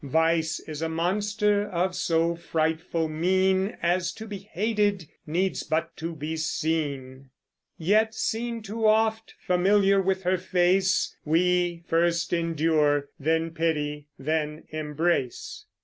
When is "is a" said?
0.61-0.89